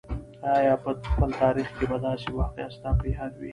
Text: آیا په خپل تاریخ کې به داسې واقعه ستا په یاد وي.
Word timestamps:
آیا 0.55 0.75
په 0.83 0.89
خپل 1.11 1.29
تاریخ 1.41 1.67
کې 1.77 1.85
به 1.89 1.97
داسې 2.07 2.27
واقعه 2.39 2.67
ستا 2.75 2.89
په 2.99 3.05
یاد 3.15 3.33
وي. 3.39 3.49